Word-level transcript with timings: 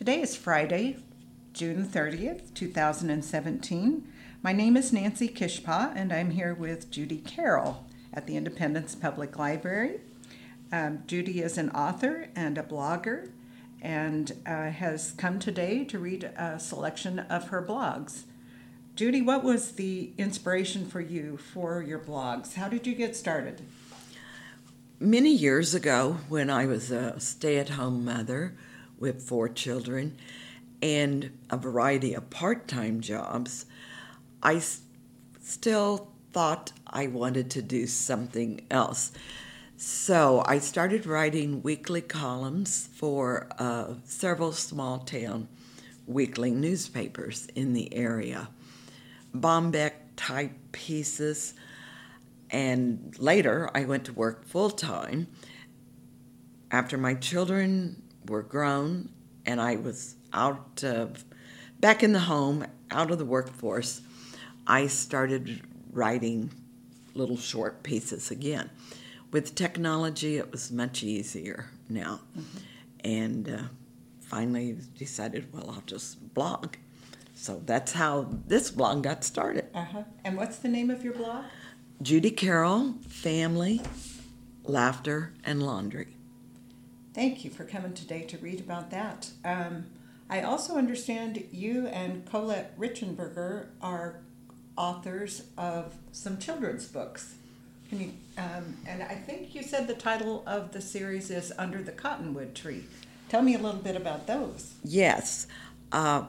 Today 0.00 0.22
is 0.22 0.34
Friday, 0.34 0.96
June 1.52 1.84
30th, 1.84 2.54
2017. 2.54 4.10
My 4.42 4.50
name 4.50 4.74
is 4.78 4.94
Nancy 4.94 5.28
Kishpa, 5.28 5.92
and 5.94 6.10
I'm 6.10 6.30
here 6.30 6.54
with 6.54 6.90
Judy 6.90 7.18
Carroll 7.18 7.84
at 8.14 8.26
the 8.26 8.34
Independence 8.38 8.94
Public 8.94 9.38
Library. 9.38 10.00
Um, 10.72 11.02
Judy 11.06 11.42
is 11.42 11.58
an 11.58 11.68
author 11.72 12.28
and 12.34 12.56
a 12.56 12.62
blogger 12.62 13.30
and 13.82 14.32
uh, 14.46 14.70
has 14.70 15.12
come 15.18 15.38
today 15.38 15.84
to 15.84 15.98
read 15.98 16.24
a 16.24 16.58
selection 16.58 17.18
of 17.18 17.48
her 17.48 17.62
blogs. 17.62 18.22
Judy, 18.96 19.20
what 19.20 19.44
was 19.44 19.72
the 19.72 20.12
inspiration 20.16 20.86
for 20.86 21.02
you 21.02 21.36
for 21.36 21.82
your 21.82 21.98
blogs? 21.98 22.54
How 22.54 22.70
did 22.70 22.86
you 22.86 22.94
get 22.94 23.14
started? 23.14 23.60
Many 24.98 25.34
years 25.34 25.74
ago, 25.74 26.20
when 26.30 26.48
I 26.48 26.64
was 26.64 26.90
a 26.90 27.20
stay 27.20 27.58
at 27.58 27.68
home 27.68 28.06
mother, 28.06 28.54
with 29.00 29.22
four 29.22 29.48
children 29.48 30.16
and 30.80 31.36
a 31.50 31.56
variety 31.56 32.14
of 32.14 32.30
part 32.30 32.68
time 32.68 33.00
jobs, 33.00 33.66
I 34.42 34.56
s- 34.56 34.82
still 35.40 36.12
thought 36.32 36.72
I 36.86 37.08
wanted 37.08 37.50
to 37.52 37.62
do 37.62 37.86
something 37.86 38.60
else. 38.70 39.10
So 39.76 40.42
I 40.46 40.58
started 40.58 41.06
writing 41.06 41.62
weekly 41.62 42.02
columns 42.02 42.88
for 42.94 43.48
uh, 43.58 43.94
several 44.04 44.52
small 44.52 44.98
town 44.98 45.48
weekly 46.06 46.50
newspapers 46.50 47.48
in 47.54 47.72
the 47.72 47.94
area, 47.94 48.48
Bombeck 49.34 49.92
type 50.16 50.52
pieces. 50.72 51.54
And 52.50 53.14
later, 53.18 53.70
I 53.74 53.84
went 53.84 54.04
to 54.06 54.12
work 54.12 54.44
full 54.44 54.70
time. 54.70 55.28
After 56.70 56.98
my 56.98 57.14
children 57.14 58.02
were 58.30 58.42
grown 58.42 59.10
and 59.44 59.60
I 59.60 59.76
was 59.76 60.14
out 60.32 60.82
of, 60.84 61.24
back 61.80 62.02
in 62.02 62.12
the 62.12 62.20
home, 62.20 62.64
out 62.90 63.10
of 63.10 63.18
the 63.18 63.24
workforce, 63.24 64.00
I 64.66 64.86
started 64.86 65.60
writing 65.92 66.50
little 67.14 67.36
short 67.36 67.82
pieces 67.82 68.30
again. 68.30 68.70
With 69.32 69.54
technology, 69.54 70.36
it 70.36 70.50
was 70.50 70.70
much 70.70 71.02
easier 71.02 71.66
now. 71.88 72.20
Mm-hmm. 72.38 72.58
And 73.02 73.48
uh, 73.48 73.62
finally 74.20 74.78
decided, 74.96 75.52
well, 75.52 75.70
I'll 75.70 75.82
just 75.86 76.32
blog. 76.34 76.76
So 77.34 77.62
that's 77.64 77.92
how 77.92 78.28
this 78.46 78.70
blog 78.70 79.02
got 79.02 79.24
started. 79.24 79.66
Uh-huh. 79.74 80.04
And 80.24 80.36
what's 80.36 80.58
the 80.58 80.68
name 80.68 80.90
of 80.90 81.02
your 81.02 81.14
blog? 81.14 81.44
Judy 82.02 82.30
Carroll, 82.30 82.94
Family, 83.08 83.80
Laughter, 84.64 85.32
and 85.44 85.62
Laundry. 85.62 86.16
Thank 87.20 87.44
you 87.44 87.50
for 87.50 87.64
coming 87.64 87.92
today 87.92 88.22
to 88.22 88.38
read 88.38 88.60
about 88.60 88.90
that. 88.92 89.28
Um, 89.44 89.84
I 90.30 90.40
also 90.40 90.76
understand 90.76 91.44
you 91.52 91.86
and 91.88 92.24
Colette 92.24 92.80
Richenberger 92.80 93.66
are 93.82 94.20
authors 94.74 95.42
of 95.58 95.96
some 96.12 96.38
children's 96.38 96.86
books. 96.86 97.34
Can 97.90 98.00
you? 98.00 98.12
Um, 98.38 98.78
and 98.86 99.02
I 99.02 99.16
think 99.16 99.54
you 99.54 99.62
said 99.62 99.86
the 99.86 99.92
title 99.92 100.42
of 100.46 100.72
the 100.72 100.80
series 100.80 101.30
is 101.30 101.52
Under 101.58 101.82
the 101.82 101.92
Cottonwood 101.92 102.54
Tree. 102.54 102.84
Tell 103.28 103.42
me 103.42 103.54
a 103.54 103.58
little 103.58 103.82
bit 103.82 103.96
about 103.96 104.26
those. 104.26 104.72
Yes, 104.82 105.46
uh, 105.92 106.24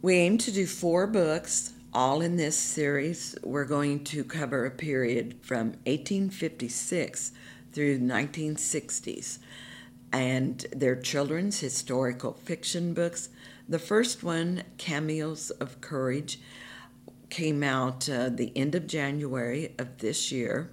we 0.00 0.14
aim 0.14 0.38
to 0.38 0.52
do 0.52 0.64
four 0.64 1.08
books, 1.08 1.72
all 1.92 2.20
in 2.20 2.36
this 2.36 2.56
series. 2.56 3.34
We're 3.42 3.64
going 3.64 4.04
to 4.04 4.22
cover 4.22 4.64
a 4.64 4.70
period 4.70 5.34
from 5.42 5.70
1856 5.86 7.32
through 7.72 7.98
1960s 7.98 9.38
and 10.14 10.64
they're 10.70 10.94
children's 10.94 11.58
historical 11.58 12.34
fiction 12.34 12.94
books. 12.94 13.30
The 13.68 13.80
first 13.80 14.22
one, 14.22 14.62
Cameos 14.78 15.50
of 15.50 15.80
Courage, 15.80 16.38
came 17.30 17.64
out 17.64 18.08
uh, 18.08 18.28
the 18.28 18.52
end 18.54 18.76
of 18.76 18.86
January 18.86 19.74
of 19.76 19.98
this 19.98 20.30
year. 20.30 20.70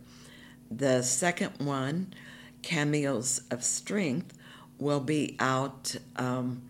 The 0.70 1.02
second 1.02 1.54
one, 1.58 2.14
Cameos 2.62 3.42
of 3.50 3.64
Strength, 3.64 4.38
will 4.78 5.00
be 5.00 5.36
out 5.40 5.96
um, 6.18 6.62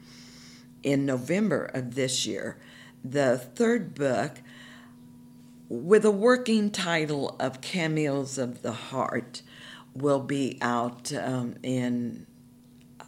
in 0.81 1.05
November 1.05 1.65
of 1.65 1.95
this 1.95 2.25
year. 2.25 2.57
The 3.03 3.37
third 3.37 3.93
book, 3.95 4.37
with 5.67 6.05
a 6.05 6.11
working 6.11 6.71
title 6.71 7.35
of 7.37 7.59
Cameos 7.59 8.37
of 8.37 8.61
the 8.61 8.71
Heart, 8.71 9.41
will 9.93 10.21
be 10.21 10.57
out 10.61 11.11
um, 11.13 11.55
in 11.63 12.27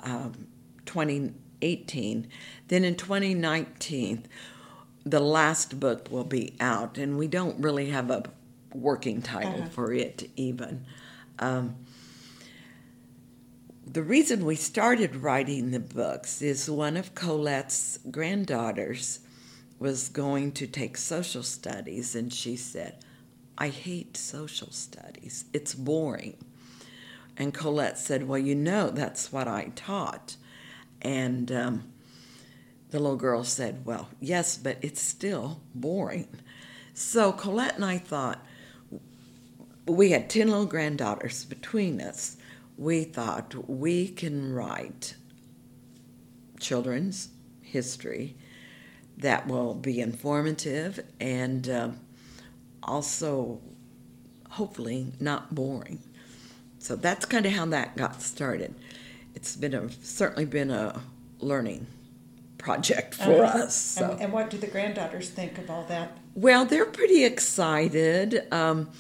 um, 0.04 0.48
2018. 0.86 2.28
Then 2.68 2.84
in 2.84 2.96
2019, 2.96 4.26
the 5.06 5.20
last 5.20 5.80
book 5.80 6.08
will 6.10 6.24
be 6.24 6.56
out, 6.60 6.98
and 6.98 7.18
we 7.18 7.28
don't 7.28 7.60
really 7.60 7.90
have 7.90 8.10
a 8.10 8.24
working 8.74 9.22
title 9.22 9.62
uh-huh. 9.62 9.70
for 9.70 9.94
it 9.94 10.30
even. 10.36 10.86
Um, 11.40 11.76
the 13.86 14.04
reason 14.04 14.46
we 14.46 14.56
started 14.56 15.18
writing 15.18 15.72
the 15.72 15.80
books 15.80 16.42
is 16.42 16.70
one 16.70 16.96
of 16.96 17.14
Colette's 17.14 18.00
granddaughters 18.10 19.20
was 19.78 20.08
going 20.08 20.54
to 20.54 20.66
take 20.66 20.96
social 20.98 21.44
studies, 21.44 22.16
and 22.16 22.34
she 22.34 22.56
said, 22.56 23.04
I 23.58 23.68
hate 23.68 24.16
social 24.16 24.72
studies. 24.72 25.46
It's 25.54 25.76
boring. 25.76 26.38
And 27.38 27.54
Colette 27.54 27.98
said, 27.98 28.28
Well, 28.28 28.40
you 28.40 28.56
know, 28.56 28.90
that's 28.90 29.32
what 29.32 29.48
I 29.48 29.72
taught. 29.76 30.36
And 31.02 31.52
um, 31.52 31.84
the 32.92 33.00
little 33.00 33.18
girl 33.18 33.44
said, 33.44 33.86
Well, 33.86 34.10
yes, 34.20 34.58
but 34.58 34.78
it's 34.82 35.02
still 35.02 35.62
boring. 35.74 36.28
So 36.94 37.32
Colette 37.32 37.76
and 37.76 37.86
I 37.86 37.98
thought, 37.98 38.46
we 39.86 40.12
had 40.12 40.30
10 40.30 40.48
little 40.48 40.66
granddaughters 40.66 41.44
between 41.46 42.00
us. 42.00 42.38
We 42.78 43.04
thought 43.04 43.70
we 43.70 44.08
can 44.08 44.54
write 44.54 45.16
children's 46.60 47.30
history 47.62 48.36
that 49.18 49.48
will 49.48 49.76
be 49.76 50.00
informative 50.00 51.00
and 51.20 51.70
um, 51.70 52.00
also 52.82 53.60
hopefully 54.52 55.12
not 55.20 55.54
boring. 55.54 56.02
So 56.84 56.98
that's 56.98 57.26
kind 57.26 57.46
of 57.46 57.54
how 57.54 57.66
that 57.68 57.96
got 57.96 58.22
started. 58.22 58.76
It's 59.36 59.56
been 59.56 59.74
a 59.74 59.90
certainly 60.02 60.44
been 60.44 60.70
a 60.70 61.02
learning 61.40 61.88
project 62.58 63.16
for 63.16 63.46
uh-huh. 63.46 63.60
us. 63.60 63.74
So. 63.74 64.12
And, 64.12 64.22
and, 64.24 64.34
what 64.34 64.50
do 64.50 64.58
the 64.58 64.68
granddaughters 64.68 65.30
think 65.30 65.58
of 65.58 65.70
all 65.70 65.86
that? 65.86 66.18
Well, 66.36 66.66
they're 66.66 66.86
pretty 66.86 67.24
excited. 67.24 68.46
Um, 68.52 68.92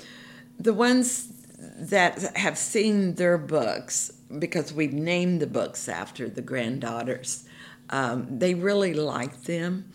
the 0.57 0.73
ones 0.73 1.27
that 1.59 2.37
have 2.37 2.57
seen 2.57 3.15
their 3.15 3.37
books, 3.37 4.13
because 4.39 4.71
we've 4.71 4.93
named 4.93 5.41
the 5.41 5.47
books 5.47 5.89
after 5.89 6.29
the 6.29 6.41
granddaughters, 6.41 7.43
um, 7.89 8.39
they 8.39 8.53
really 8.53 8.93
like 8.93 9.43
them. 9.43 9.91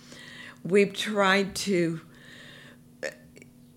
We've 0.63 0.93
tried 0.93 1.55
to 1.57 2.03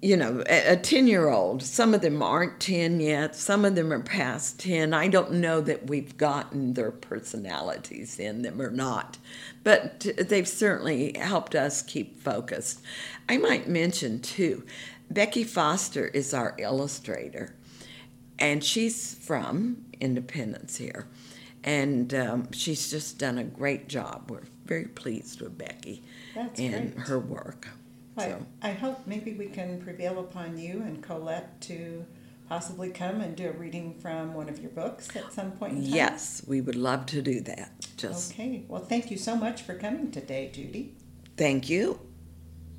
you 0.01 0.17
know, 0.17 0.43
a 0.47 0.75
10 0.75 1.05
year 1.05 1.29
old, 1.29 1.61
some 1.61 1.93
of 1.93 2.01
them 2.01 2.23
aren't 2.23 2.59
10 2.59 2.99
yet, 2.99 3.35
some 3.35 3.63
of 3.63 3.75
them 3.75 3.93
are 3.93 3.99
past 3.99 4.59
10. 4.59 4.93
I 4.95 5.07
don't 5.07 5.33
know 5.33 5.61
that 5.61 5.87
we've 5.87 6.17
gotten 6.17 6.73
their 6.73 6.91
personalities 6.91 8.19
in 8.19 8.41
them 8.41 8.59
or 8.59 8.71
not, 8.71 9.19
but 9.63 10.07
they've 10.17 10.47
certainly 10.47 11.15
helped 11.17 11.53
us 11.53 11.83
keep 11.83 12.19
focused. 12.19 12.81
I 13.29 13.37
might 13.37 13.67
mention 13.67 14.21
too, 14.21 14.65
Becky 15.11 15.43
Foster 15.43 16.07
is 16.07 16.33
our 16.33 16.55
illustrator, 16.57 17.53
and 18.39 18.63
she's 18.63 19.13
from 19.13 19.85
Independence 19.99 20.77
here, 20.77 21.05
and 21.63 22.11
um, 22.15 22.51
she's 22.51 22.89
just 22.89 23.19
done 23.19 23.37
a 23.37 23.43
great 23.43 23.87
job. 23.87 24.31
We're 24.31 24.41
very 24.65 24.85
pleased 24.85 25.41
with 25.41 25.59
Becky 25.59 26.01
That's 26.33 26.59
and 26.59 26.95
great. 26.95 27.07
her 27.07 27.19
work. 27.19 27.67
I, 28.17 28.35
I 28.61 28.71
hope 28.73 29.05
maybe 29.05 29.33
we 29.33 29.47
can 29.47 29.81
prevail 29.81 30.19
upon 30.19 30.57
you 30.57 30.81
and 30.81 31.01
Colette 31.01 31.61
to 31.61 32.05
possibly 32.49 32.89
come 32.89 33.21
and 33.21 33.35
do 33.35 33.47
a 33.47 33.53
reading 33.53 33.93
from 33.93 34.33
one 34.33 34.49
of 34.49 34.59
your 34.59 34.71
books 34.71 35.15
at 35.15 35.31
some 35.31 35.51
point 35.51 35.73
in 35.73 35.83
time. 35.83 35.93
Yes, 35.93 36.43
we 36.45 36.59
would 36.59 36.75
love 36.75 37.05
to 37.07 37.21
do 37.21 37.39
that. 37.41 37.71
Just 37.95 38.33
okay. 38.33 38.65
Well, 38.67 38.83
thank 38.83 39.09
you 39.09 39.17
so 39.17 39.35
much 39.35 39.61
for 39.61 39.75
coming 39.75 40.11
today, 40.11 40.51
Judy. 40.53 40.93
Thank 41.37 41.69
you. 41.69 41.99